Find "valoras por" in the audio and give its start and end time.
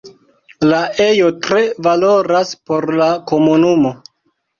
1.87-2.89